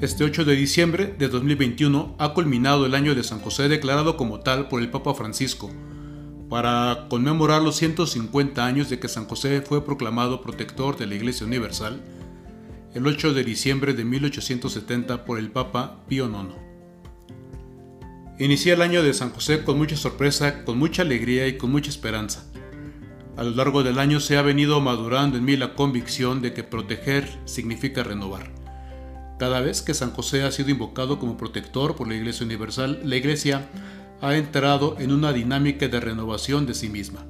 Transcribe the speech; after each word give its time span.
Este 0.00 0.24
8 0.24 0.44
de 0.44 0.56
diciembre 0.56 1.14
de 1.16 1.28
2021 1.28 2.16
ha 2.18 2.34
culminado 2.34 2.84
el 2.84 2.96
año 2.96 3.14
de 3.14 3.22
San 3.22 3.38
José 3.38 3.68
declarado 3.68 4.16
como 4.16 4.40
tal 4.40 4.68
por 4.68 4.82
el 4.82 4.90
Papa 4.90 5.14
Francisco, 5.14 5.70
para 6.50 7.06
conmemorar 7.08 7.62
los 7.62 7.76
150 7.76 8.66
años 8.66 8.90
de 8.90 8.98
que 8.98 9.06
San 9.06 9.26
José 9.26 9.62
fue 9.62 9.84
proclamado 9.84 10.42
protector 10.42 10.98
de 10.98 11.06
la 11.06 11.14
Iglesia 11.14 11.46
Universal, 11.46 12.02
el 12.92 13.06
8 13.06 13.34
de 13.34 13.44
diciembre 13.44 13.94
de 13.94 14.04
1870 14.04 15.24
por 15.24 15.38
el 15.38 15.52
Papa 15.52 16.04
Pío 16.08 16.26
IX. 16.26 16.54
Inicié 18.40 18.72
el 18.72 18.82
año 18.82 19.04
de 19.04 19.14
San 19.14 19.30
José 19.30 19.62
con 19.62 19.78
mucha 19.78 19.96
sorpresa, 19.96 20.64
con 20.64 20.76
mucha 20.76 21.02
alegría 21.02 21.46
y 21.46 21.56
con 21.56 21.70
mucha 21.70 21.90
esperanza. 21.90 22.50
A 23.36 23.44
lo 23.44 23.50
largo 23.50 23.84
del 23.84 24.00
año 24.00 24.18
se 24.18 24.36
ha 24.36 24.42
venido 24.42 24.80
madurando 24.80 25.38
en 25.38 25.44
mí 25.44 25.56
la 25.56 25.74
convicción 25.74 26.42
de 26.42 26.52
que 26.52 26.64
proteger 26.64 27.28
significa 27.44 28.02
renovar. 28.02 28.63
Cada 29.44 29.60
vez 29.60 29.82
que 29.82 29.92
San 29.92 30.10
José 30.10 30.42
ha 30.42 30.50
sido 30.50 30.70
invocado 30.70 31.18
como 31.18 31.36
protector 31.36 31.96
por 31.96 32.08
la 32.08 32.14
Iglesia 32.14 32.46
Universal, 32.46 33.00
la 33.04 33.16
Iglesia 33.16 33.68
ha 34.22 34.36
entrado 34.36 34.96
en 34.98 35.12
una 35.12 35.34
dinámica 35.34 35.86
de 35.86 36.00
renovación 36.00 36.64
de 36.64 36.72
sí 36.72 36.88
misma. 36.88 37.26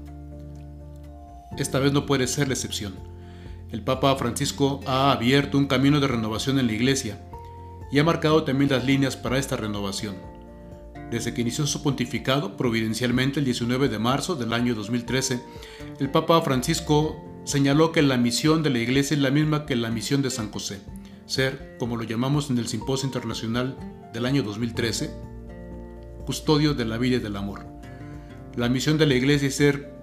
Esta 1.58 1.80
vez 1.80 1.92
no 1.92 2.06
puede 2.06 2.28
ser 2.28 2.46
la 2.46 2.54
excepción. 2.54 2.94
El 3.72 3.82
Papa 3.82 4.14
Francisco 4.14 4.78
ha 4.86 5.10
abierto 5.10 5.58
un 5.58 5.66
camino 5.66 5.98
de 5.98 6.06
renovación 6.06 6.60
en 6.60 6.68
la 6.68 6.72
Iglesia 6.74 7.18
y 7.90 7.98
ha 7.98 8.04
marcado 8.04 8.44
también 8.44 8.70
las 8.70 8.84
líneas 8.84 9.16
para 9.16 9.36
esta 9.36 9.56
renovación. 9.56 10.14
Desde 11.10 11.34
que 11.34 11.40
inició 11.40 11.66
su 11.66 11.82
pontificado, 11.82 12.56
providencialmente 12.56 13.40
el 13.40 13.44
19 13.44 13.88
de 13.88 13.98
marzo 13.98 14.36
del 14.36 14.52
año 14.52 14.76
2013, 14.76 15.42
el 15.98 16.10
Papa 16.12 16.40
Francisco 16.42 17.20
señaló 17.42 17.90
que 17.90 18.02
la 18.02 18.18
misión 18.18 18.62
de 18.62 18.70
la 18.70 18.78
Iglesia 18.78 19.16
es 19.16 19.20
la 19.20 19.32
misma 19.32 19.66
que 19.66 19.74
la 19.74 19.90
misión 19.90 20.22
de 20.22 20.30
San 20.30 20.52
José, 20.52 20.78
ser, 21.26 21.76
como 21.78 21.96
lo 21.96 22.04
llamamos 22.04 22.50
en 22.50 22.58
el 22.58 22.68
Simposio 22.68 23.06
Internacional 23.06 23.76
del 24.12 24.26
año 24.26 24.42
2013, 24.42 25.10
custodio 26.26 26.74
de 26.74 26.84
la 26.84 26.98
vida 26.98 27.16
y 27.16 27.20
del 27.20 27.36
amor. 27.36 27.66
La 28.56 28.68
misión 28.68 28.98
de 28.98 29.06
la 29.06 29.14
Iglesia 29.14 29.48
es 29.48 29.56
ser 29.56 29.94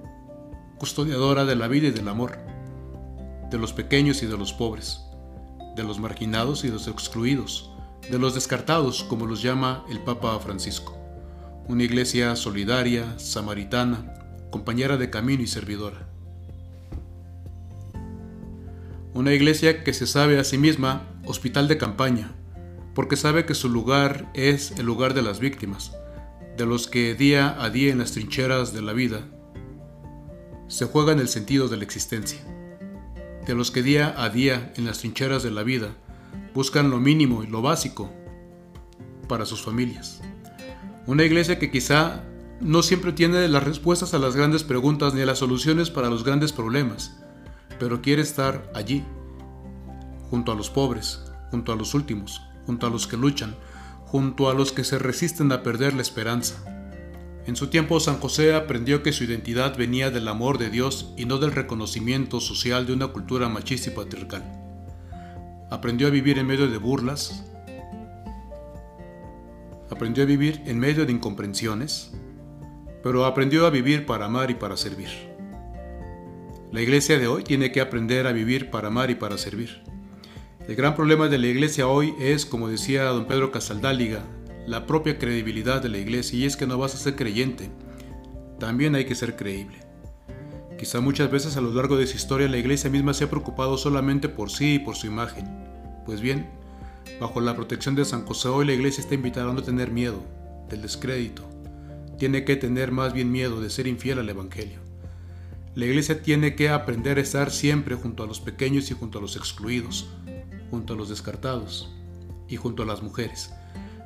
custodiadora 0.78 1.45
de 1.45 1.55
la 1.55 1.67
vida 1.67 1.88
y 1.88 1.91
del 1.91 2.08
amor, 2.08 2.39
de 3.50 3.58
los 3.58 3.73
pequeños 3.73 4.23
y 4.23 4.25
de 4.25 4.38
los 4.38 4.53
pobres, 4.53 5.02
de 5.75 5.83
los 5.83 6.00
marginados 6.00 6.63
y 6.63 6.67
de 6.67 6.73
los 6.73 6.88
excluidos, 6.88 7.72
de 8.09 8.17
los 8.17 8.33
descartados, 8.33 9.03
como 9.03 9.25
los 9.25 9.41
llama 9.41 9.85
el 9.89 10.00
Papa 10.00 10.38
Francisco. 10.39 10.97
Una 11.67 11.83
iglesia 11.83 12.35
solidaria, 12.35 13.17
samaritana, 13.19 14.13
compañera 14.50 14.97
de 14.97 15.09
camino 15.09 15.44
y 15.44 15.47
servidora. 15.47 16.11
Una 19.14 19.34
iglesia 19.34 19.84
que 19.84 19.94
se 19.94 20.08
sabe 20.08 20.40
a 20.40 20.45
sí 20.45 20.58
misma 20.58 21.06
hospital 21.26 21.67
de 21.67 21.78
campaña, 21.78 22.31
porque 22.95 23.18
sabe 23.18 23.45
que 23.45 23.56
su 23.56 23.68
lugar 23.68 24.31
es 24.34 24.72
el 24.72 24.86
lugar 24.86 25.14
de 25.14 25.22
las 25.22 25.42
víctimas, 25.42 25.92
de 26.56 26.66
los 26.66 26.88
que 26.88 27.14
día 27.14 27.62
a 27.62 27.70
día 27.70 27.92
en 27.92 28.00
las 28.00 28.14
trincheras 28.14 28.73
de 28.73 28.81
la 28.81 28.94
vida 28.94 29.28
se 30.70 30.86
juegan 30.86 31.20
el 31.20 31.28
sentido 31.28 31.68
de 31.68 31.76
la 31.76 31.84
existencia, 31.84 32.40
de 33.45 33.53
los 33.53 33.70
que 33.70 33.84
día 33.84 34.16
a 34.18 34.30
día 34.30 34.72
en 34.78 34.86
las 34.86 35.00
trincheras 35.00 35.44
de 35.44 35.52
la 35.52 35.64
vida 35.64 35.90
buscan 36.53 36.90
lo 36.90 36.98
mínimo 36.98 37.44
y 37.44 37.48
lo 37.48 37.62
básico 37.62 38.09
para 39.28 39.46
sus 39.46 39.62
familias. 39.62 40.22
Una 41.06 41.25
iglesia 41.25 41.59
que 41.59 41.70
quizá 41.70 42.23
no 42.62 42.81
siempre 42.81 43.12
tiene 43.12 43.46
las 43.50 43.64
respuestas 43.64 44.14
a 44.14 44.20
las 44.20 44.38
grandes 44.38 44.64
preguntas 44.64 45.14
ni 45.14 45.25
las 45.25 45.40
soluciones 45.40 45.90
para 45.90 46.09
los 46.09 46.23
grandes 46.23 46.53
problemas, 46.53 47.18
pero 47.82 48.04
quiere 48.04 48.22
estar 48.22 48.72
allí, 48.76 49.04
junto 50.30 50.52
a 50.52 50.56
los 50.56 50.70
pobres, 50.70 51.26
junto 51.50 51.74
a 51.74 51.76
los 51.76 51.96
últimos, 51.96 52.40
junto 52.68 52.86
a 52.86 52.92
los 52.92 53.08
que 53.08 53.18
luchan, 53.18 53.56
junto 54.06 54.52
a 54.52 54.54
los 54.54 54.72
que 54.72 54.84
se 54.84 55.00
resisten 55.00 55.52
a 55.52 55.64
perder 55.64 55.96
la 55.96 56.04
esperanza. 56.04 56.64
En 57.47 57.56
su 57.56 57.70
tiempo 57.70 58.00
San 58.00 58.20
José 58.20 58.53
aprendió 58.53 59.02
que 59.02 59.14
su 59.14 59.24
identidad 59.24 59.75
venía 59.75 60.12
del 60.12 60.28
amor 60.28 60.59
de 60.59 60.70
Dios 60.70 61.12
y 61.18 61.25
no 61.25 61.40
del 61.40 61.53
reconocimiento 61.53 62.40
social 62.40 62.86
de 62.86 62.94
una 62.94 63.08
cultura 63.08 63.50
machista 63.50 63.90
y 63.90 63.96
patriarcal 63.96 64.44
aprendió 65.72 66.08
a 66.08 66.09
vivir 66.09 66.38
en 66.38 66.46
medio 66.46 66.70
de 66.70 66.78
burlas, 66.78 67.46
aprendió 69.90 70.24
a 70.24 70.28
vivir 70.28 70.62
en 70.66 70.78
medio 70.78 71.06
de 71.06 71.14
incomprensiones, 71.14 72.12
pero 73.02 73.25
aprendió 73.25 73.66
a 73.66 73.70
vivir 73.70 74.06
para 74.06 74.25
amar 74.25 74.52
y 74.52 74.56
para 74.56 74.75
servir. 74.75 75.31
La 76.72 76.82
iglesia 76.82 77.20
de 77.20 77.28
hoy 77.28 77.44
tiene 77.44 77.74
que 77.74 77.82
aprender 77.82 78.28
a 78.28 78.32
vivir 78.32 78.70
para 78.70 78.88
amar 78.88 79.12
y 79.12 79.16
para 79.16 79.38
servir. 79.38 79.82
El 80.66 80.78
gran 80.78 80.96
problema 80.96 81.28
de 81.28 81.38
la 81.38 81.48
iglesia 81.48 81.86
hoy 81.86 82.14
es, 82.18 82.46
como 82.46 82.70
decía 82.70 83.04
don 83.04 83.26
Pedro 83.26 83.52
Casaldáliga, 83.52 84.24
la 84.66 84.86
propia 84.86 85.20
credibilidad 85.20 85.82
de 85.82 85.90
la 85.90 85.98
iglesia 85.98 86.40
y 86.40 86.46
es 86.46 86.56
que 86.56 86.68
no 86.68 86.78
vas 86.78 86.96
a 86.96 86.98
ser 86.98 87.18
creyente, 87.18 87.70
también 88.58 88.96
hay 88.96 89.04
que 89.04 89.16
ser 89.16 89.36
creíble. 89.36 89.80
Quizá 90.80 91.02
muchas 91.02 91.30
veces 91.30 91.58
a 91.58 91.62
lo 91.62 91.74
largo 91.74 91.98
de 91.98 92.08
su 92.08 92.16
historia 92.16 92.48
la 92.48 92.58
iglesia 92.58 92.90
misma 92.90 93.14
se 93.14 93.26
ha 93.26 93.30
preocupado 93.30 93.78
solamente 93.78 94.30
por 94.30 94.50
sí 94.50 94.76
y 94.76 94.80
por 94.80 94.96
su 94.96 95.08
imagen. 95.08 95.46
Pues 96.06 96.22
bien, 96.22 96.50
bajo 97.20 97.42
la 97.42 97.53
protección 97.53 97.96
de 97.96 98.06
San 98.06 98.26
José 98.26 98.48
hoy 98.48 98.66
la 98.66 98.74
iglesia 98.74 99.02
está 99.02 99.14
invitada 99.14 99.52
a 99.52 99.53
no 99.53 99.62
tener 99.62 99.92
miedo 99.92 100.24
del 100.70 100.84
descrédito. 100.84 101.44
Tiene 102.18 102.46
que 102.46 102.56
tener 102.56 102.94
más 102.94 103.12
bien 103.12 103.30
miedo 103.30 103.59
de 103.59 103.70
ser 103.70 103.88
infiel 103.88 104.20
al 104.20 104.30
Evangelio. 104.30 104.91
La 105.76 105.86
iglesia 105.86 106.22
tiene 106.22 106.56
que 106.56 106.70
aprender 106.70 107.18
a 107.18 107.22
estar 107.22 107.52
siempre 107.52 107.96
junto 107.96 108.24
a 108.24 108.28
los 108.28 108.42
pequeños 108.42 108.92
y 108.92 108.94
junto 108.94 109.20
a 109.20 109.22
los 109.22 109.36
excluidos, 109.36 110.08
junto 110.70 110.94
a 110.94 110.98
los 110.98 111.09
descartados 111.09 111.90
y 112.48 112.58
junto 112.58 112.84
a 112.84 112.86
las 112.86 113.02
mujeres. 113.02 113.52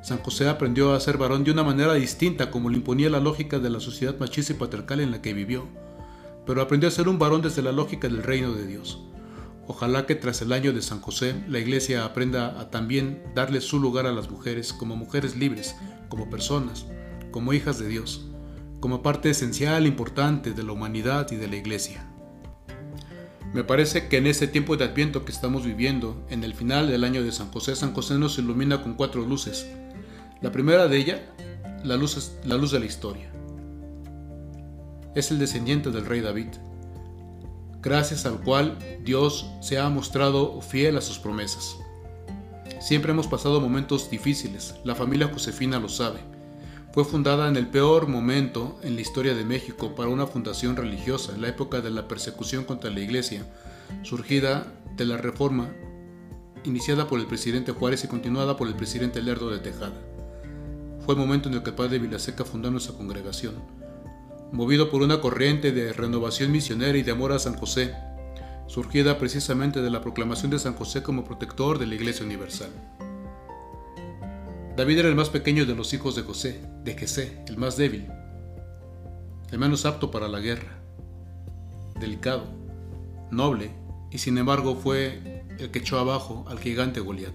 San 0.02 0.18
José 0.18 0.48
aprendió 0.48 0.94
a 0.94 1.00
ser 1.00 1.18
varón 1.18 1.42
de 1.42 1.50
una 1.50 1.64
manera 1.64 1.94
distinta 1.94 2.50
como 2.50 2.70
le 2.70 2.76
imponía 2.76 3.10
la 3.10 3.20
lógica 3.20 3.58
de 3.58 3.70
la 3.70 3.80
sociedad 3.80 4.18
machista 4.18 4.52
y 4.52 4.56
patriarcal 4.56 5.00
en 5.00 5.10
la 5.10 5.20
que 5.20 5.34
vivió 5.34 5.66
pero 6.46 6.62
aprendió 6.62 6.88
a 6.88 6.92
ser 6.92 7.08
un 7.08 7.18
varón 7.18 7.42
desde 7.42 7.60
la 7.60 7.72
lógica 7.72 8.08
del 8.08 8.22
reino 8.22 8.52
de 8.52 8.66
Dios. 8.66 9.00
Ojalá 9.66 10.06
que 10.06 10.14
tras 10.14 10.40
el 10.42 10.52
año 10.52 10.72
de 10.72 10.80
San 10.80 11.00
José 11.00 11.34
la 11.48 11.58
iglesia 11.58 12.04
aprenda 12.04 12.60
a 12.60 12.70
también 12.70 13.20
darle 13.34 13.60
su 13.60 13.80
lugar 13.80 14.06
a 14.06 14.12
las 14.12 14.30
mujeres 14.30 14.72
como 14.72 14.94
mujeres 14.94 15.36
libres, 15.36 15.74
como 16.08 16.30
personas, 16.30 16.86
como 17.32 17.52
hijas 17.52 17.80
de 17.80 17.88
Dios, 17.88 18.26
como 18.80 19.02
parte 19.02 19.30
esencial 19.30 19.84
e 19.84 19.88
importante 19.88 20.52
de 20.52 20.62
la 20.62 20.72
humanidad 20.72 21.30
y 21.32 21.36
de 21.36 21.48
la 21.48 21.56
iglesia. 21.56 22.06
Me 23.52 23.64
parece 23.64 24.08
que 24.08 24.18
en 24.18 24.26
este 24.26 24.48
tiempo 24.48 24.76
de 24.76 24.84
Adviento 24.84 25.24
que 25.24 25.32
estamos 25.32 25.64
viviendo, 25.64 26.24
en 26.28 26.44
el 26.44 26.54
final 26.54 26.88
del 26.88 27.04
año 27.04 27.22
de 27.22 27.32
San 27.32 27.50
José, 27.50 27.74
San 27.74 27.94
José 27.94 28.14
nos 28.18 28.38
ilumina 28.38 28.82
con 28.82 28.94
cuatro 28.94 29.24
luces. 29.24 29.66
La 30.42 30.52
primera 30.52 30.88
de 30.88 30.98
ellas, 30.98 31.20
la 31.82 31.96
luz, 31.96 32.32
la 32.44 32.56
luz 32.56 32.72
de 32.72 32.80
la 32.80 32.86
historia 32.86 33.30
es 35.16 35.30
el 35.30 35.38
descendiente 35.38 35.90
del 35.90 36.04
rey 36.04 36.20
David, 36.20 36.48
gracias 37.80 38.26
al 38.26 38.42
cual 38.42 38.78
Dios 39.02 39.50
se 39.62 39.78
ha 39.78 39.88
mostrado 39.88 40.60
fiel 40.60 40.98
a 40.98 41.00
sus 41.00 41.18
promesas. 41.18 41.78
Siempre 42.80 43.12
hemos 43.12 43.26
pasado 43.26 43.58
momentos 43.58 44.10
difíciles, 44.10 44.74
la 44.84 44.94
familia 44.94 45.30
Josefina 45.32 45.80
lo 45.80 45.88
sabe. 45.88 46.20
Fue 46.96 47.04
fundada 47.04 47.46
en 47.46 47.56
el 47.56 47.66
peor 47.66 48.08
momento 48.08 48.80
en 48.82 48.94
la 48.94 49.02
historia 49.02 49.34
de 49.34 49.44
México 49.44 49.94
para 49.94 50.08
una 50.08 50.26
fundación 50.26 50.76
religiosa, 50.76 51.36
la 51.36 51.48
época 51.48 51.82
de 51.82 51.90
la 51.90 52.08
persecución 52.08 52.64
contra 52.64 52.88
la 52.88 53.00
iglesia, 53.00 53.44
surgida 54.02 54.72
de 54.96 55.04
la 55.04 55.18
reforma 55.18 55.68
iniciada 56.64 57.06
por 57.06 57.20
el 57.20 57.26
presidente 57.26 57.72
Juárez 57.72 58.04
y 58.04 58.08
continuada 58.08 58.56
por 58.56 58.66
el 58.66 58.76
presidente 58.76 59.20
Lerdo 59.20 59.50
de 59.50 59.58
Tejada. 59.58 60.00
Fue 61.04 61.12
el 61.12 61.20
momento 61.20 61.50
en 61.50 61.56
el 61.56 61.62
que 61.62 61.68
el 61.68 61.76
padre 61.76 61.98
Vilaseca 61.98 62.46
fundó 62.46 62.70
nuestra 62.70 62.96
congregación 62.96 63.56
movido 64.50 64.90
por 64.90 65.02
una 65.02 65.20
corriente 65.20 65.72
de 65.72 65.92
renovación 65.92 66.50
misionera 66.50 66.96
y 66.96 67.02
de 67.02 67.12
amor 67.12 67.32
a 67.32 67.38
San 67.38 67.58
José, 67.58 67.94
surgida 68.68 69.18
precisamente 69.18 69.82
de 69.82 69.90
la 69.90 70.00
proclamación 70.00 70.50
de 70.50 70.58
San 70.58 70.72
José 70.72 71.02
como 71.02 71.26
protector 71.26 71.78
de 71.78 71.88
la 71.88 71.94
Iglesia 71.94 72.24
Universal. 72.24 72.70
David 74.76 74.98
era 74.98 75.08
el 75.08 75.14
más 75.14 75.30
pequeño 75.30 75.64
de 75.64 75.74
los 75.74 75.92
hijos 75.94 76.14
de 76.14 76.22
José, 76.22 76.60
de 76.84 76.94
Jesé, 76.94 77.42
el 77.48 77.56
más 77.56 77.76
débil, 77.76 78.06
el 79.50 79.58
menos 79.58 79.86
apto 79.86 80.10
para 80.10 80.28
la 80.28 80.40
guerra, 80.40 80.78
delicado, 81.98 82.44
noble, 83.30 83.70
y 84.10 84.18
sin 84.18 84.38
embargo 84.38 84.76
fue 84.76 85.44
el 85.58 85.70
que 85.70 85.78
echó 85.78 85.98
abajo 85.98 86.44
al 86.48 86.58
gigante 86.58 87.00
Goliat. 87.00 87.34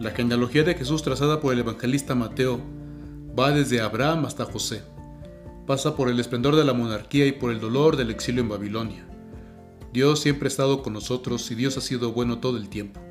La 0.00 0.10
genealogía 0.10 0.64
de 0.64 0.74
Jesús 0.74 1.02
trazada 1.02 1.40
por 1.40 1.52
el 1.52 1.58
evangelista 1.58 2.14
Mateo 2.14 2.60
va 3.38 3.50
desde 3.50 3.80
Abraham 3.80 4.24
hasta 4.24 4.44
José 4.44 4.82
pasa 5.68 5.94
por 5.94 6.08
el 6.08 6.18
esplendor 6.18 6.56
de 6.56 6.64
la 6.64 6.72
monarquía 6.72 7.26
y 7.26 7.32
por 7.32 7.50
el 7.50 7.60
dolor 7.60 7.98
del 7.98 8.08
exilio 8.08 8.40
en 8.40 8.48
Babilonia. 8.48 9.06
Dios 9.92 10.18
siempre 10.18 10.46
ha 10.46 10.48
estado 10.48 10.82
con 10.82 10.94
nosotros 10.94 11.50
y 11.50 11.54
Dios 11.54 11.76
ha 11.76 11.82
sido 11.82 12.12
bueno 12.14 12.38
todo 12.38 12.56
el 12.56 12.70
tiempo. 12.70 13.02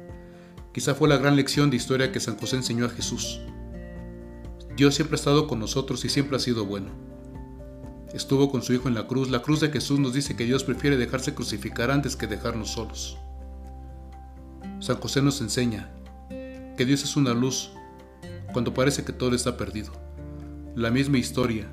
Quizá 0.77 0.93
fue 0.93 1.09
la 1.09 1.17
gran 1.17 1.35
lección 1.35 1.71
de 1.71 1.75
historia 1.75 2.11
que 2.11 2.19
San 2.19 2.37
José 2.37 2.57
enseñó 2.57 2.85
a 2.85 2.89
Jesús. 2.89 3.41
Dios 4.75 4.93
siempre 4.93 5.15
ha 5.15 5.17
estado 5.17 5.47
con 5.47 5.57
nosotros 5.57 6.05
y 6.05 6.09
siempre 6.09 6.37
ha 6.37 6.39
sido 6.39 6.67
bueno. 6.67 6.91
Estuvo 8.13 8.51
con 8.51 8.61
su 8.61 8.73
Hijo 8.73 8.87
en 8.87 8.93
la 8.93 9.07
cruz. 9.07 9.31
La 9.31 9.41
cruz 9.41 9.59
de 9.59 9.71
Jesús 9.71 9.99
nos 9.99 10.13
dice 10.13 10.35
que 10.35 10.45
Dios 10.45 10.63
prefiere 10.63 10.95
dejarse 10.95 11.33
crucificar 11.33 11.89
antes 11.89 12.15
que 12.15 12.27
dejarnos 12.27 12.73
solos. 12.73 13.17
San 14.79 14.97
José 14.97 15.23
nos 15.23 15.41
enseña 15.41 15.89
que 16.29 16.85
Dios 16.85 17.03
es 17.03 17.15
una 17.15 17.33
luz 17.33 17.71
cuando 18.53 18.75
parece 18.75 19.03
que 19.03 19.13
todo 19.13 19.33
está 19.33 19.57
perdido. 19.57 19.91
La 20.75 20.91
misma 20.91 21.17
historia, 21.17 21.67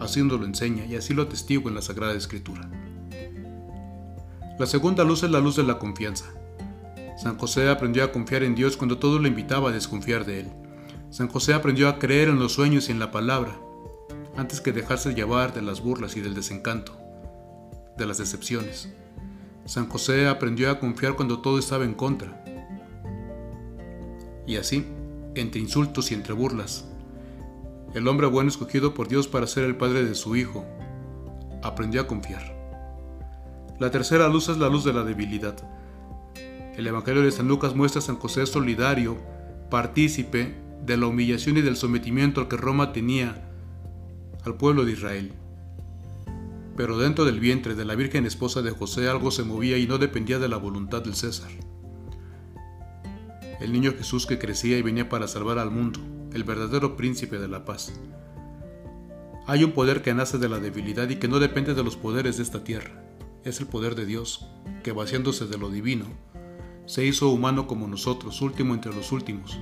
haciendo 0.00 0.38
lo 0.38 0.46
enseña 0.46 0.86
y 0.86 0.96
así 0.96 1.12
lo 1.12 1.24
atestigo 1.24 1.68
en 1.68 1.74
la 1.74 1.82
Sagrada 1.82 2.14
Escritura. 2.14 2.70
La 4.58 4.64
segunda 4.64 5.04
luz 5.04 5.24
es 5.24 5.30
la 5.30 5.40
luz 5.40 5.56
de 5.56 5.64
la 5.64 5.78
confianza. 5.78 6.32
San 7.16 7.38
José 7.38 7.68
aprendió 7.68 8.04
a 8.04 8.12
confiar 8.12 8.42
en 8.42 8.54
Dios 8.54 8.76
cuando 8.76 8.98
todo 8.98 9.18
le 9.18 9.28
invitaba 9.28 9.70
a 9.70 9.72
desconfiar 9.72 10.24
de 10.24 10.40
Él. 10.40 10.52
San 11.10 11.28
José 11.28 11.54
aprendió 11.54 11.88
a 11.88 11.98
creer 11.98 12.28
en 12.28 12.38
los 12.38 12.52
sueños 12.52 12.88
y 12.88 12.92
en 12.92 12.98
la 12.98 13.12
palabra, 13.12 13.56
antes 14.36 14.60
que 14.60 14.72
dejarse 14.72 15.14
llevar 15.14 15.54
de 15.54 15.62
las 15.62 15.80
burlas 15.80 16.16
y 16.16 16.20
del 16.20 16.34
desencanto, 16.34 16.98
de 17.96 18.06
las 18.06 18.18
decepciones. 18.18 18.92
San 19.64 19.88
José 19.88 20.26
aprendió 20.26 20.70
a 20.70 20.80
confiar 20.80 21.14
cuando 21.14 21.40
todo 21.40 21.58
estaba 21.58 21.84
en 21.84 21.94
contra. 21.94 22.44
Y 24.46 24.56
así, 24.56 24.84
entre 25.36 25.60
insultos 25.60 26.10
y 26.10 26.14
entre 26.14 26.34
burlas, 26.34 26.84
el 27.94 28.08
hombre 28.08 28.26
bueno 28.26 28.50
escogido 28.50 28.92
por 28.92 29.06
Dios 29.06 29.28
para 29.28 29.46
ser 29.46 29.64
el 29.64 29.76
padre 29.76 30.04
de 30.04 30.16
su 30.16 30.34
hijo, 30.34 30.66
aprendió 31.62 32.00
a 32.00 32.06
confiar. 32.08 32.54
La 33.78 33.90
tercera 33.90 34.28
luz 34.28 34.48
es 34.48 34.58
la 34.58 34.68
luz 34.68 34.84
de 34.84 34.92
la 34.92 35.04
debilidad. 35.04 35.56
El 36.76 36.88
Evangelio 36.88 37.22
de 37.22 37.30
San 37.30 37.46
Lucas 37.46 37.76
muestra 37.76 38.00
a 38.00 38.02
San 38.02 38.16
José 38.16 38.44
solidario, 38.46 39.16
partícipe 39.70 40.54
de 40.84 40.96
la 40.96 41.06
humillación 41.06 41.56
y 41.56 41.62
del 41.62 41.76
sometimiento 41.76 42.40
al 42.40 42.48
que 42.48 42.56
Roma 42.56 42.92
tenía 42.92 43.48
al 44.44 44.56
pueblo 44.56 44.84
de 44.84 44.92
Israel. 44.92 45.32
Pero 46.76 46.98
dentro 46.98 47.24
del 47.24 47.38
vientre 47.38 47.76
de 47.76 47.84
la 47.84 47.94
Virgen 47.94 48.26
esposa 48.26 48.60
de 48.60 48.72
José 48.72 49.08
algo 49.08 49.30
se 49.30 49.44
movía 49.44 49.78
y 49.78 49.86
no 49.86 49.98
dependía 49.98 50.40
de 50.40 50.48
la 50.48 50.56
voluntad 50.56 51.02
del 51.02 51.14
César. 51.14 51.50
El 53.60 53.72
niño 53.72 53.94
Jesús 53.96 54.26
que 54.26 54.40
crecía 54.40 54.76
y 54.76 54.82
venía 54.82 55.08
para 55.08 55.28
salvar 55.28 55.60
al 55.60 55.70
mundo, 55.70 56.00
el 56.32 56.42
verdadero 56.42 56.96
príncipe 56.96 57.38
de 57.38 57.46
la 57.46 57.64
paz. 57.64 57.92
Hay 59.46 59.62
un 59.62 59.72
poder 59.72 60.02
que 60.02 60.12
nace 60.12 60.38
de 60.38 60.48
la 60.48 60.58
debilidad 60.58 61.08
y 61.08 61.16
que 61.16 61.28
no 61.28 61.38
depende 61.38 61.74
de 61.74 61.84
los 61.84 61.96
poderes 61.96 62.38
de 62.38 62.42
esta 62.42 62.64
tierra. 62.64 63.00
Es 63.44 63.60
el 63.60 63.66
poder 63.66 63.94
de 63.94 64.06
Dios, 64.06 64.46
que 64.82 64.90
vaciándose 64.90 65.46
de 65.46 65.58
lo 65.58 65.70
divino, 65.70 66.06
se 66.86 67.04
hizo 67.04 67.30
humano 67.30 67.66
como 67.66 67.86
nosotros, 67.86 68.42
último 68.42 68.74
entre 68.74 68.94
los 68.94 69.10
últimos, 69.10 69.58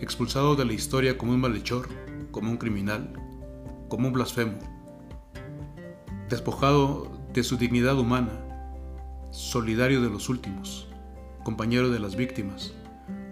expulsado 0.00 0.56
de 0.56 0.64
la 0.64 0.72
historia 0.72 1.18
como 1.18 1.32
un 1.32 1.40
malhechor, 1.40 1.88
como 2.30 2.50
un 2.50 2.56
criminal, 2.56 3.12
como 3.88 4.08
un 4.08 4.14
blasfemo, 4.14 4.58
despojado 6.30 7.10
de 7.34 7.42
su 7.42 7.56
dignidad 7.56 7.98
humana, 7.98 8.32
solidario 9.30 10.00
de 10.00 10.08
los 10.08 10.28
últimos, 10.28 10.88
compañero 11.44 11.90
de 11.90 12.00
las 12.00 12.16
víctimas, 12.16 12.72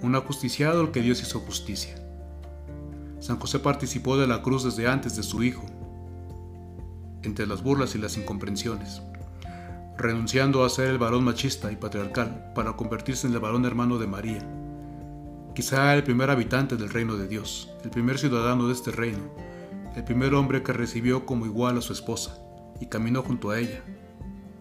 un 0.03 0.15
ajusticiado 0.15 0.83
al 0.83 0.91
que 0.91 1.01
Dios 1.01 1.23
hizo 1.23 1.41
justicia. 1.41 1.95
San 3.19 3.39
José 3.39 3.59
participó 3.59 4.19
de 4.19 4.27
la 4.27 4.43
cruz 4.43 4.65
desde 4.65 4.87
antes 4.87 5.17
de 5.17 5.23
su 5.23 5.43
hijo, 5.43 5.65
entre 7.23 7.47
las 7.47 7.63
burlas 7.63 7.95
y 7.95 7.99
las 7.99 8.19
incomprensiones, 8.19 9.01
renunciando 9.97 10.65
a 10.65 10.71
ser 10.71 10.89
el 10.89 10.99
varón 10.99 11.25
machista 11.25 11.71
y 11.71 11.77
patriarcal 11.77 12.53
para 12.55 12.75
convertirse 12.75 13.27
en 13.27 13.35
el 13.35 13.41
varón 13.41 13.65
hermano 13.65 13.99
de 13.99 14.07
María, 14.07 14.47
quizá 15.55 15.95
el 15.95 16.03
primer 16.03 16.31
habitante 16.31 16.77
del 16.77 16.91
reino 16.91 17.17
de 17.17 17.29
Dios, 17.29 17.71
el 17.85 17.91
primer 17.91 18.19
ciudadano 18.19 18.67
de 18.67 18.73
este 18.73 18.91
reino, 18.91 19.31
el 19.95 20.05
primer 20.05 20.35
hombre 20.35 20.63
que 20.63 20.73
recibió 20.73 21.25
como 21.25 21.47
igual 21.47 21.79
a 21.79 21.83
su 21.83 21.93
esposa 21.93 22.39
y 22.81 22.87
caminó 22.87 23.23
junto 23.23 23.51
a 23.51 23.59
ella, 23.61 23.83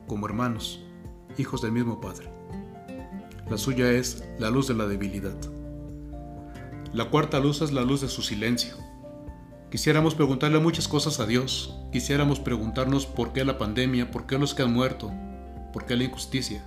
como 0.08 0.28
hermanos, 0.28 0.84
hijos 1.38 1.62
del 1.62 1.72
mismo 1.72 2.00
Padre. 2.00 2.30
La 3.50 3.58
suya 3.58 3.92
es 3.92 4.24
la 4.38 4.52
luz 4.52 4.68
de 4.68 4.76
la 4.76 4.86
debilidad. 4.86 5.36
La 6.94 7.10
cuarta 7.10 7.40
luz 7.40 7.62
es 7.62 7.72
la 7.72 7.82
luz 7.82 8.02
de 8.02 8.08
su 8.08 8.22
silencio. 8.22 8.76
Quisiéramos 9.72 10.14
preguntarle 10.14 10.60
muchas 10.60 10.88
cosas 10.88 11.20
a 11.20 11.26
Dios. 11.26 11.76
Quisiéramos 11.92 12.40
preguntarnos 12.40 13.08
por 13.08 13.34
qué 13.34 13.44
la 13.44 13.58
pandemia, 13.58 14.12
por 14.12 14.28
qué 14.28 14.38
los 14.38 14.54
que 14.54 14.62
han 14.62 14.72
muerto, 14.72 15.12
por 15.74 15.86
qué 15.86 15.98
la 15.98 16.06
injusticia, 16.06 16.64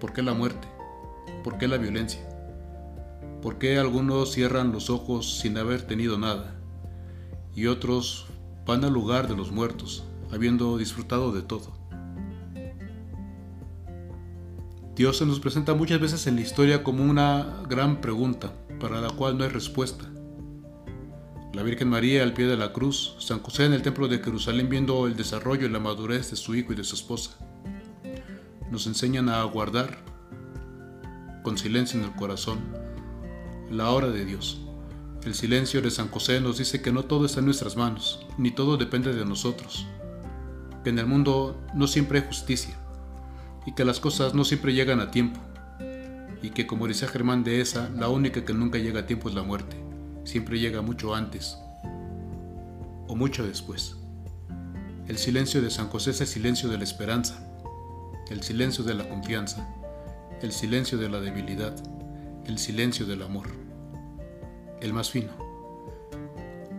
por 0.00 0.12
qué 0.12 0.22
la 0.22 0.32
muerte, 0.32 0.68
por 1.44 1.58
qué 1.58 1.68
la 1.68 1.76
violencia, 1.76 2.20
por 3.42 3.58
qué 3.58 3.78
algunos 3.78 4.32
cierran 4.32 4.72
los 4.72 4.88
ojos 4.88 5.40
sin 5.40 5.58
haber 5.58 5.82
tenido 5.82 6.16
nada 6.16 6.56
y 7.54 7.66
otros 7.66 8.26
van 8.64 8.84
al 8.84 8.92
lugar 8.92 9.28
de 9.28 9.36
los 9.36 9.50
muertos, 9.50 10.04
habiendo 10.30 10.78
disfrutado 10.78 11.32
de 11.32 11.42
todo. 11.42 11.72
Dios 14.94 15.16
se 15.16 15.26
nos 15.26 15.40
presenta 15.40 15.74
muchas 15.74 16.00
veces 16.00 16.26
en 16.26 16.36
la 16.36 16.42
historia 16.42 16.84
como 16.84 17.02
una 17.02 17.62
gran 17.68 18.00
pregunta 18.00 18.52
para 18.78 19.00
la 19.00 19.10
cual 19.10 19.36
no 19.36 19.44
hay 19.44 19.50
respuesta. 19.50 20.04
La 21.52 21.62
Virgen 21.62 21.88
María 21.88 22.22
al 22.22 22.32
pie 22.32 22.46
de 22.46 22.56
la 22.56 22.72
cruz, 22.72 23.16
San 23.18 23.40
José 23.40 23.64
en 23.64 23.72
el 23.72 23.82
templo 23.82 24.08
de 24.08 24.18
Jerusalén 24.18 24.68
viendo 24.68 25.06
el 25.06 25.16
desarrollo 25.16 25.66
y 25.66 25.70
la 25.70 25.80
madurez 25.80 26.30
de 26.30 26.36
su 26.36 26.54
hijo 26.54 26.72
y 26.72 26.76
de 26.76 26.84
su 26.84 26.94
esposa, 26.94 27.32
nos 28.70 28.86
enseñan 28.86 29.28
a 29.28 29.40
aguardar 29.40 29.98
con 31.42 31.58
silencio 31.58 31.98
en 31.98 32.06
el 32.06 32.14
corazón 32.14 32.58
la 33.70 33.90
hora 33.90 34.08
de 34.08 34.24
Dios. 34.24 34.60
El 35.24 35.34
silencio 35.34 35.82
de 35.82 35.90
San 35.90 36.08
José 36.08 36.40
nos 36.40 36.58
dice 36.58 36.80
que 36.80 36.92
no 36.92 37.04
todo 37.04 37.26
está 37.26 37.40
en 37.40 37.46
nuestras 37.46 37.76
manos, 37.76 38.26
ni 38.38 38.50
todo 38.50 38.76
depende 38.76 39.14
de 39.14 39.24
nosotros, 39.24 39.86
que 40.82 40.90
en 40.90 40.98
el 40.98 41.06
mundo 41.06 41.60
no 41.74 41.86
siempre 41.86 42.20
hay 42.20 42.26
justicia, 42.26 42.74
y 43.66 43.74
que 43.74 43.84
las 43.84 44.00
cosas 44.00 44.34
no 44.34 44.44
siempre 44.44 44.72
llegan 44.72 45.00
a 45.00 45.10
tiempo, 45.10 45.38
y 46.42 46.50
que 46.50 46.66
como 46.66 46.86
dice 46.86 47.06
Germán 47.06 47.44
de 47.44 47.60
esa, 47.60 47.90
la 47.90 48.08
única 48.08 48.44
que 48.44 48.54
nunca 48.54 48.78
llega 48.78 49.00
a 49.00 49.06
tiempo 49.06 49.28
es 49.28 49.34
la 49.34 49.42
muerte, 49.42 49.76
siempre 50.24 50.58
llega 50.58 50.80
mucho 50.80 51.14
antes 51.14 51.58
o 53.08 53.14
mucho 53.14 53.46
después. 53.46 53.96
El 55.06 55.18
silencio 55.18 55.60
de 55.60 55.70
San 55.70 55.88
José 55.88 56.12
es 56.12 56.20
el 56.22 56.28
silencio 56.28 56.68
de 56.68 56.78
la 56.78 56.84
esperanza, 56.84 57.49
el 58.30 58.42
silencio 58.42 58.84
de 58.84 58.94
la 58.94 59.08
confianza, 59.08 59.68
el 60.40 60.52
silencio 60.52 60.96
de 60.96 61.08
la 61.08 61.20
debilidad, 61.20 61.76
el 62.46 62.58
silencio 62.58 63.04
del 63.04 63.22
amor 63.22 63.70
el 64.80 64.92
más 64.92 65.10
fino. 65.10 65.30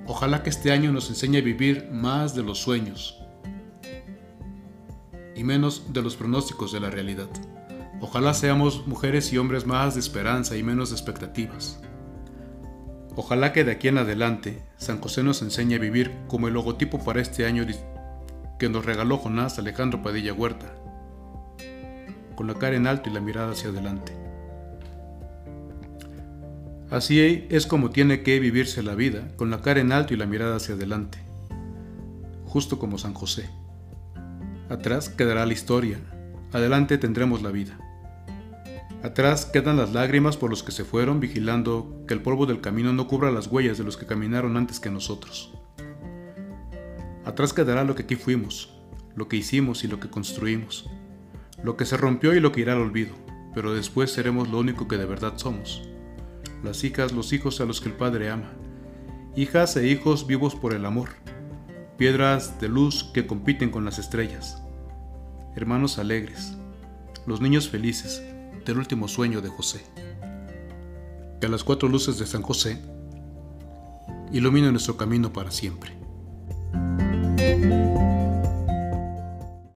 Ojalá 0.06 0.44
que 0.44 0.50
este 0.50 0.72
año 0.72 0.92
nos 0.92 1.10
enseñe 1.10 1.38
a 1.38 1.42
vivir 1.42 1.90
más 1.92 2.36
de 2.36 2.44
los 2.44 2.60
sueños 2.60 3.18
y 5.36 5.44
menos 5.44 5.94
de 5.94 6.02
los 6.02 6.16
pronósticos 6.16 6.72
de 6.72 6.80
la 6.80 6.90
realidad. 6.90 7.30
Ojalá 8.02 8.34
seamos 8.34 8.88
mujeres 8.88 9.32
y 9.32 9.38
hombres 9.38 9.66
más 9.66 9.94
de 9.94 10.00
esperanza 10.00 10.58
y 10.58 10.64
menos 10.64 10.90
de 10.90 10.96
expectativas. 10.96 11.80
Ojalá 13.16 13.54
que 13.54 13.64
de 13.64 13.74
aquí 13.74 13.90
en 13.90 14.00
adelante 14.00 14.64
San 14.78 15.00
José 15.00 15.24
nos 15.24 15.42
enseñe 15.42 15.76
a 15.76 15.80
vivir 15.80 16.12
como 16.28 16.48
el 16.48 16.56
logotipo 16.56 17.04
para 17.04 17.22
este 17.22 17.46
año 17.46 17.66
que 18.58 18.70
nos 18.70 18.86
regaló 18.86 19.18
Jonás 19.18 19.60
Alejandro 19.60 20.02
Padilla 20.02 20.34
Huerta, 20.34 20.74
con 22.42 22.48
la 22.48 22.56
cara 22.56 22.76
en 22.76 22.88
alto 22.88 23.08
y 23.08 23.14
la 23.14 23.22
mirada 23.22 23.52
hacia 23.52 23.70
adelante. 23.70 24.14
Así 26.90 27.46
es 27.52 27.68
como 27.68 27.92
tiene 27.92 28.24
que 28.24 28.40
vivirse 28.40 28.82
la 28.82 28.96
vida, 28.96 29.28
con 29.36 29.52
la 29.52 29.62
cara 29.62 29.80
en 29.80 29.92
alto 29.92 30.16
y 30.16 30.18
la 30.18 30.26
mirada 30.26 30.56
hacia 30.56 30.74
adelante, 30.74 31.20
justo 32.46 32.80
como 32.80 32.98
San 32.98 33.14
José. 33.14 33.48
Atrás 34.70 35.08
quedará 35.08 35.46
la 35.46 35.54
historia, 35.54 36.00
adelante 36.52 36.98
tendremos 36.98 37.44
la 37.44 37.52
vida. 37.52 37.78
Atrás 39.04 39.46
quedan 39.46 39.78
las 39.78 39.94
lágrimas 39.94 40.36
por 40.36 40.50
los 40.50 40.64
que 40.64 40.72
se 40.72 40.84
fueron 40.84 41.20
vigilando 41.20 42.04
que 42.08 42.16
el 42.16 42.24
polvo 42.24 42.48
del 42.48 42.60
camino 42.60 42.92
no 42.92 43.08
cubra 43.08 43.30
las 43.30 43.46
huellas 43.46 43.78
de 43.78 43.84
los 43.84 43.98
que 43.98 44.08
caminaron 44.08 44.58
antes 44.58 44.80
que 44.80 44.90
nosotros. 44.90 45.54
Atrás 47.24 47.54
quedará 47.54 47.84
lo 47.84 47.94
que 47.94 48.02
aquí 48.02 48.16
fuimos, 48.16 48.74
lo 49.16 49.28
que 49.28 49.38
hicimos 49.38 49.84
y 49.84 49.88
lo 49.88 50.00
que 50.00 50.10
construimos, 50.10 50.90
lo 51.64 51.78
que 51.78 51.86
se 51.86 51.98
rompió 51.98 52.34
y 52.34 52.40
lo 52.40 52.52
que 52.52 52.62
irá 52.62 52.74
al 52.74 52.82
olvido, 52.82 53.16
pero 53.54 53.74
después 53.74 54.12
seremos 54.12 54.50
lo 54.50 54.60
único 54.60 54.88
que 54.88 54.98
de 54.98 55.06
verdad 55.06 55.34
somos 55.38 55.88
las 56.64 56.84
hijas, 56.84 57.12
los 57.12 57.34
hijos 57.34 57.60
a 57.62 57.66
los 57.66 57.82
que 57.82 57.90
el 57.90 57.96
Padre 57.96 58.30
ama, 58.30 58.52
hijas 59.36 59.76
e 59.78 59.88
hijos 59.88 60.28
vivos 60.28 60.56
por 60.56 60.74
el 60.74 60.86
amor, 60.86 61.10
piedras 61.98 62.60
de 62.60 62.70
luz 62.70 63.04
que 63.14 63.26
compiten 63.26 63.72
con 63.72 63.86
las 63.86 64.00
estrellas, 64.00 64.62
hermanos 65.56 65.98
alegres, 65.98 66.56
los 67.26 67.42
niños 67.42 67.70
felices 67.70 68.24
del 68.66 68.78
último 68.78 69.08
sueño 69.08 69.42
de 69.42 69.50
José. 69.50 69.84
Que 71.40 71.48
las 71.48 71.64
cuatro 71.64 71.90
luces 71.90 72.20
de 72.20 72.28
San 72.28 72.44
José 72.44 72.80
iluminen 74.32 74.72
nuestro 74.72 74.98
camino 74.98 75.34
para 75.34 75.50
siempre. 75.50 75.98